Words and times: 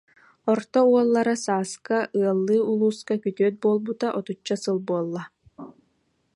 Орто 0.51 0.79
уоллара 0.91 1.35
Сааска 1.43 1.97
ыаллыы 2.19 2.57
улууска 2.71 3.15
күтүөт 3.23 3.55
буолбута 3.61 4.07
отучча 4.19 4.55
сыл 4.63 4.77
буолла 4.87 5.23